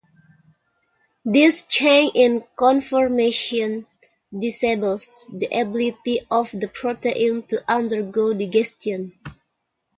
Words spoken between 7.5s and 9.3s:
undergo digestion.